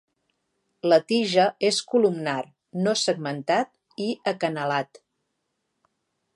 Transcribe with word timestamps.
La 0.93 0.97
tija 1.11 1.43
és 1.69 1.81
columnar, 1.91 2.39
no 2.87 2.95
segmentat 3.03 3.71
i 4.07 4.11
acanalat. 4.35 5.03